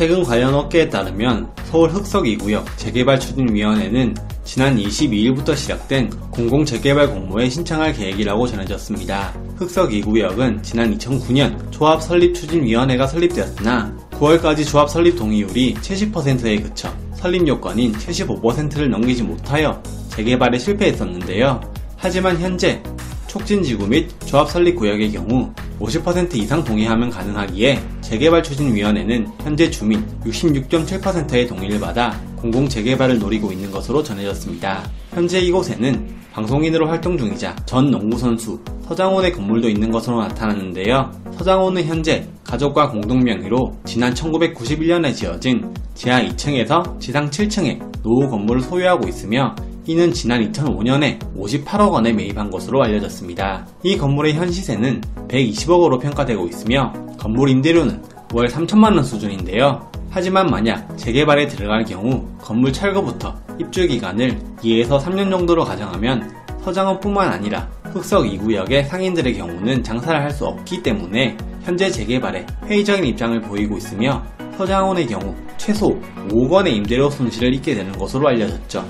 최근 0.00 0.22
관련 0.22 0.54
업계에 0.54 0.88
따르면 0.88 1.50
서울 1.66 1.90
흑석 1.90 2.24
2구역 2.24 2.64
재개발 2.78 3.20
추진위원회는 3.20 4.16
지난 4.44 4.78
22일부터 4.78 5.54
시작된 5.54 6.08
공공재개발 6.30 7.10
공모에 7.10 7.50
신청할 7.50 7.92
계획이라고 7.92 8.46
전해졌습니다. 8.46 9.34
흑석 9.56 9.90
2구역은 9.90 10.62
지난 10.62 10.96
2009년 10.96 11.70
조합 11.70 12.02
설립 12.02 12.34
추진위원회가 12.34 13.06
설립되었으나 13.06 13.94
9월까지 14.12 14.66
조합 14.66 14.88
설립 14.88 15.16
동의율이 15.16 15.74
70%에 15.74 16.56
그쳐 16.62 16.90
설립 17.12 17.46
요건인 17.46 17.92
75%를 17.92 18.88
넘기지 18.88 19.22
못하여 19.22 19.82
재개발에 20.12 20.58
실패했었는데요. 20.58 21.60
하지만 21.98 22.40
현재 22.40 22.82
촉진지구 23.26 23.86
및 23.86 24.08
조합 24.24 24.50
설립 24.50 24.76
구역의 24.76 25.12
경우 25.12 25.52
50% 25.78 26.36
이상 26.36 26.64
동의하면 26.64 27.10
가능하기에 27.10 27.99
재개발 28.10 28.42
추진위원회는 28.42 29.28
현재 29.40 29.70
주민 29.70 30.04
66.7%의 30.24 31.46
동의를 31.46 31.78
받아 31.78 32.20
공공 32.34 32.68
재개발을 32.68 33.20
노리고 33.20 33.52
있는 33.52 33.70
것으로 33.70 34.02
전해졌습니다. 34.02 34.82
현재 35.10 35.38
이곳에는 35.38 36.08
방송인으로 36.32 36.88
활동 36.88 37.16
중이자 37.16 37.54
전 37.66 37.88
농구선수 37.88 38.58
서장훈의 38.82 39.32
건물도 39.32 39.68
있는 39.68 39.92
것으로 39.92 40.22
나타났는데요. 40.22 41.08
서장훈은 41.38 41.84
현재 41.84 42.26
가족과 42.42 42.90
공동 42.90 43.20
명의로 43.20 43.76
지난 43.84 44.12
1991년에 44.12 45.14
지어진 45.14 45.72
지하 45.94 46.20
2층에서 46.20 46.98
지상 46.98 47.30
7층의 47.30 48.02
노후 48.02 48.28
건물을 48.28 48.60
소유하고 48.62 49.06
있으며 49.06 49.54
이는 49.90 50.12
지난 50.12 50.40
2005년에 50.52 51.18
58억 51.36 51.90
원에 51.90 52.12
매입한 52.12 52.48
것으로 52.48 52.80
알려졌습니다. 52.84 53.66
이 53.82 53.96
건물의 53.96 54.34
현 54.34 54.48
시세는 54.48 55.00
120억으로 55.26 56.00
평가되고 56.00 56.46
있으며 56.46 56.92
건물 57.18 57.48
임대료는 57.48 58.00
월 58.32 58.46
3천만 58.46 58.94
원 58.94 59.02
수준인데요. 59.02 59.90
하지만 60.08 60.46
만약 60.46 60.96
재개발에 60.96 61.48
들어갈 61.48 61.82
경우 61.82 62.24
건물 62.38 62.72
철거부터 62.72 63.34
입주 63.58 63.88
기간을 63.88 64.38
2에서 64.58 65.00
3년 65.00 65.28
정도로 65.28 65.64
가정하면 65.64 66.36
서장원뿐만 66.62 67.28
아니라 67.28 67.68
흑석 67.86 68.26
2구역의 68.26 68.86
상인들의 68.86 69.34
경우는 69.38 69.82
장사를 69.82 70.22
할 70.22 70.30
수 70.30 70.46
없기 70.46 70.84
때문에 70.84 71.36
현재 71.64 71.90
재개발에 71.90 72.46
회의적인 72.66 73.04
입장을 73.06 73.40
보이고 73.40 73.76
있으며 73.76 74.22
서장원의 74.56 75.08
경우 75.08 75.34
최소 75.56 75.88
5억 76.28 76.48
원의 76.48 76.76
임대료 76.76 77.10
손실을 77.10 77.54
입게 77.54 77.74
되는 77.74 77.90
것으로 77.92 78.28
알려졌죠. 78.28 78.84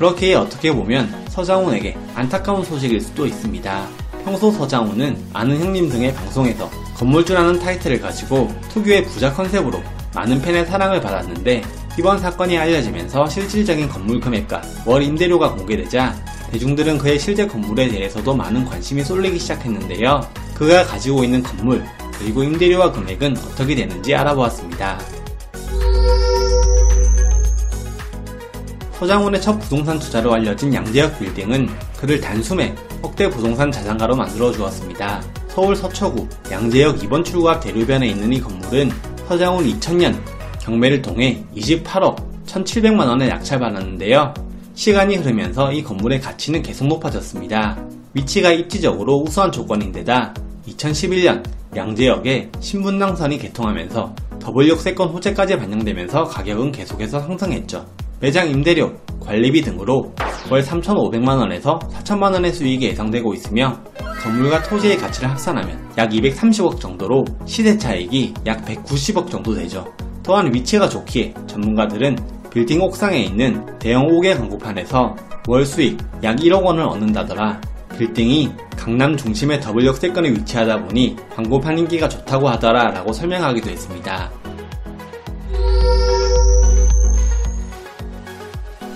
그렇기에 0.00 0.34
어떻게 0.34 0.72
보면 0.72 1.26
서장훈에게 1.28 1.94
안타까운 2.14 2.64
소식일 2.64 3.02
수도 3.02 3.26
있습니다. 3.26 3.86
평소 4.24 4.50
서장훈은 4.50 5.22
아는 5.34 5.60
형님 5.60 5.90
등의 5.90 6.14
방송에서 6.14 6.70
건물주라는 6.96 7.58
타이틀을 7.58 8.00
가지고 8.00 8.50
특유의 8.70 9.04
부자 9.04 9.30
컨셉으로 9.30 9.82
많은 10.14 10.40
팬의 10.40 10.64
사랑을 10.64 11.02
받았는데 11.02 11.62
이번 11.98 12.18
사건이 12.18 12.56
알려지면서 12.56 13.26
실질적인 13.28 13.90
건물 13.90 14.20
금액과 14.20 14.62
월 14.86 15.02
임대료가 15.02 15.54
공개되자 15.54 16.14
대중들은 16.50 16.96
그의 16.96 17.18
실제 17.18 17.46
건물에 17.46 17.88
대해서도 17.88 18.34
많은 18.34 18.64
관심이 18.64 19.04
쏠리기 19.04 19.38
시작했는데요. 19.38 20.26
그가 20.54 20.82
가지고 20.84 21.24
있는 21.24 21.42
건물 21.42 21.84
그리고 22.18 22.42
임대료와 22.42 22.92
금액은 22.92 23.36
어떻게 23.36 23.74
되는지 23.74 24.14
알아보았습니다. 24.14 25.19
서장훈의 29.00 29.40
첫 29.40 29.58
부동산 29.58 29.98
투자로 29.98 30.34
알려진 30.34 30.74
양재역 30.74 31.18
빌딩은 31.18 31.70
그를 31.96 32.20
단숨에 32.20 32.74
억대 33.00 33.30
부동산 33.30 33.72
자산가로 33.72 34.14
만들어 34.14 34.52
주었습니다. 34.52 35.22
서울 35.48 35.74
서초구 35.74 36.28
양재역 36.50 36.98
2번 36.98 37.24
출구 37.24 37.48
앞 37.48 37.62
대로변에 37.62 38.08
있는 38.08 38.30
이 38.30 38.38
건물은 38.42 38.90
서장훈 39.26 39.64
2000년 39.64 40.20
경매를 40.60 41.00
통해 41.00 41.42
28억 41.56 42.44
1700만원에 42.44 43.26
낙찰받았는데요. 43.28 44.34
시간이 44.74 45.16
흐르면서 45.16 45.72
이 45.72 45.82
건물의 45.82 46.20
가치는 46.20 46.60
계속 46.60 46.86
높아졌습니다. 46.86 47.82
위치가 48.12 48.52
입지적으로 48.52 49.16
우수한 49.22 49.50
조건인데다 49.50 50.34
2011년 50.68 51.42
양재역에 51.74 52.50
신분당선이 52.60 53.38
개통하면서 53.38 54.14
더블 54.40 54.68
역세권 54.68 55.08
호재까지 55.08 55.56
반영되면서 55.56 56.24
가격은 56.24 56.72
계속해서 56.72 57.20
상승했죠. 57.20 57.99
매장 58.20 58.50
임대료, 58.50 58.92
관리비 59.20 59.62
등으로 59.62 60.12
월 60.50 60.62
3,500만원에서 60.62 61.78
4천만원의 61.90 62.52
수익이 62.52 62.86
예상되고 62.86 63.32
있으며 63.32 63.80
건물과 64.22 64.62
토지의 64.64 64.98
가치를 64.98 65.30
합산하면 65.30 65.90
약 65.96 66.10
230억 66.10 66.78
정도로 66.78 67.24
시세 67.46 67.78
차익이 67.78 68.34
약 68.46 68.62
190억 68.66 69.30
정도 69.30 69.54
되죠. 69.54 69.86
또한 70.22 70.52
위치가 70.52 70.86
좋기에 70.86 71.32
전문가들은 71.46 72.16
빌딩 72.50 72.82
옥상에 72.82 73.18
있는 73.18 73.64
대형 73.78 74.06
5개 74.06 74.36
광고판에서 74.36 75.16
월 75.48 75.64
수익 75.64 75.96
약 76.22 76.36
1억 76.36 76.62
원을 76.62 76.82
얻는다더라. 76.84 77.60
빌딩이 77.96 78.50
강남 78.76 79.16
중심의 79.16 79.60
더블 79.60 79.86
역세권에 79.86 80.30
위치하다 80.30 80.84
보니 80.84 81.16
광고판 81.34 81.78
인기가 81.78 82.08
좋다고 82.08 82.48
하더라 82.48 82.90
라고 82.90 83.12
설명하기도 83.12 83.70
했습니다. 83.70 84.30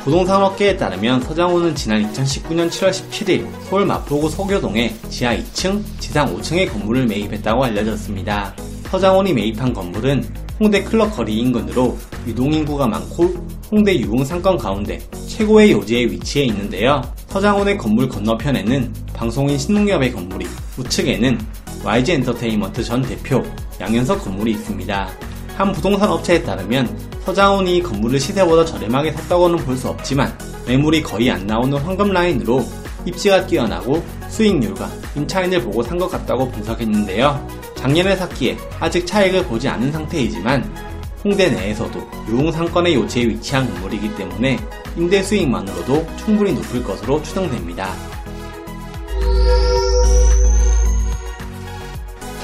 부동산 0.04 0.42
업계에 0.42 0.76
따르면 0.76 1.22
서장훈은 1.22 1.74
지난 1.74 2.02
2019년 2.12 2.68
7월 2.68 2.90
17일 2.90 3.48
서울 3.62 3.86
마포구 3.86 4.28
소교동에 4.28 4.94
지하 5.08 5.34
2층, 5.34 5.82
지상 5.98 6.26
5층의 6.26 6.70
건물을 6.70 7.06
매입했다고 7.06 7.64
알려졌습니다. 7.64 8.54
서장훈이 8.90 9.32
매입한 9.32 9.72
건물은 9.72 10.22
홍대 10.60 10.84
클럽 10.84 11.16
거리 11.16 11.38
인근으로 11.38 11.96
유동인구가 12.26 12.86
많고 12.86 13.34
홍대 13.72 13.98
유흥 13.98 14.26
상권 14.26 14.58
가운데 14.58 14.98
최고의 15.26 15.72
요지에 15.72 16.04
위치해 16.04 16.44
있는데요. 16.44 17.00
서장훈의 17.28 17.78
건물 17.78 18.06
건너편에는 18.06 18.92
방송인 19.14 19.56
신농협의 19.56 20.12
건물이 20.12 20.46
우측에는 20.78 21.38
YG 21.82 22.12
엔터테인먼트 22.12 22.84
전 22.84 23.00
대표 23.00 23.42
양현석 23.80 24.22
건물이 24.22 24.52
있습니다. 24.52 25.08
한 25.56 25.72
부동산 25.72 26.10
업체에 26.10 26.42
따르면 26.42 26.96
서장훈이 27.24 27.82
건물을 27.82 28.18
시세보다 28.20 28.64
저렴하게 28.64 29.12
샀다고는 29.12 29.58
볼 29.64 29.76
수 29.76 29.88
없지만 29.88 30.36
매물이 30.66 31.02
거의 31.02 31.30
안 31.30 31.46
나오는 31.46 31.76
황금 31.78 32.10
라인으로 32.12 32.64
입지가 33.04 33.46
뛰어나고 33.46 34.02
수익률과 34.30 34.88
임차인을 35.16 35.62
보고 35.62 35.82
산 35.82 35.98
것 35.98 36.08
같다고 36.10 36.50
분석했는데요. 36.50 37.48
작년에 37.76 38.16
샀기에 38.16 38.56
아직 38.80 39.06
차익을 39.06 39.44
보지 39.44 39.68
않은 39.68 39.92
상태이지만 39.92 40.74
홍대 41.22 41.50
내에서도 41.50 42.00
유흥 42.28 42.50
상권의 42.52 42.94
요지에 42.94 43.24
위치한 43.28 43.70
건물이기 43.72 44.14
때문에 44.16 44.58
임대 44.96 45.22
수익만으로도 45.22 46.06
충분히 46.16 46.52
높을 46.52 46.82
것으로 46.82 47.22
추정됩니다. 47.22 47.94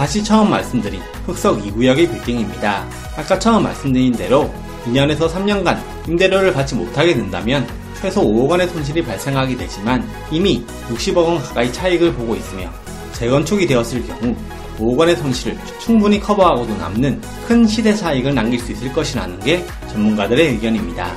다시 0.00 0.24
처음 0.24 0.48
말씀드린 0.48 0.98
흑석 1.26 1.62
2구역의 1.62 2.10
빌딩입니다. 2.10 2.88
아까 3.18 3.38
처음 3.38 3.64
말씀드린 3.64 4.12
대로 4.12 4.50
2년에서 4.86 5.28
3년간 5.28 5.78
임대료를 6.08 6.54
받지 6.54 6.74
못하게 6.74 7.12
된다면 7.12 7.66
최소 8.00 8.22
5억 8.22 8.48
원의 8.48 8.68
손실이 8.68 9.04
발생하게 9.04 9.58
되지만 9.58 10.02
이미 10.30 10.64
60억 10.88 11.16
원 11.18 11.38
가까이 11.38 11.70
차익을 11.70 12.14
보고 12.14 12.34
있으며 12.34 12.70
재건축이 13.12 13.66
되었을 13.66 14.06
경우 14.06 14.34
5억 14.78 14.96
원의 14.96 15.16
손실을 15.18 15.58
충분히 15.78 16.18
커버하고도 16.18 16.78
남는 16.78 17.20
큰 17.46 17.66
시대 17.66 17.94
차익을 17.94 18.34
남길 18.34 18.58
수 18.58 18.72
있을 18.72 18.90
것이라는 18.94 19.38
게 19.40 19.62
전문가들의 19.90 20.48
의견입니다. 20.52 21.14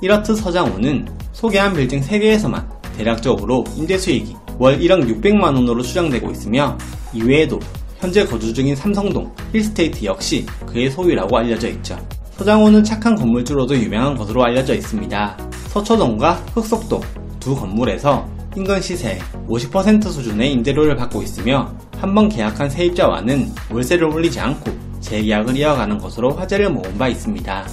이렇듯 0.00 0.36
서장훈은 0.36 1.08
소개한 1.32 1.74
빌딩 1.74 2.02
3개에서만 2.02 2.64
대략적으로 2.96 3.64
임대 3.74 3.98
수익이 3.98 4.36
월 4.58 4.78
1억 4.78 5.20
600만 5.20 5.42
원으로 5.42 5.82
추정되고 5.82 6.30
있으며 6.30 6.78
이외에도 7.12 7.58
현재 7.98 8.24
거주 8.24 8.52
중인 8.52 8.74
삼성동, 8.74 9.32
힐스테이트 9.52 10.04
역시 10.04 10.44
그의 10.66 10.90
소유라고 10.90 11.36
알려져 11.38 11.68
있죠. 11.68 11.96
서장호는 12.36 12.82
착한 12.82 13.14
건물주로도 13.14 13.76
유명한 13.76 14.16
것으로 14.16 14.42
알려져 14.44 14.74
있습니다. 14.74 15.36
서초동과 15.68 16.32
흑석동 16.54 17.00
두 17.38 17.54
건물에서 17.54 18.26
인근 18.56 18.80
시세 18.80 19.18
50% 19.48 20.02
수준의 20.10 20.52
임대료를 20.52 20.96
받고 20.96 21.22
있으며 21.22 21.72
한 21.98 22.14
번 22.14 22.28
계약한 22.28 22.68
세입자와는 22.68 23.52
월세를 23.70 24.04
올리지 24.04 24.40
않고 24.40 24.72
재계약을 25.00 25.56
이어가는 25.56 25.98
것으로 25.98 26.30
화제를 26.30 26.70
모은 26.70 26.98
바 26.98 27.06
있습니다. 27.08 27.64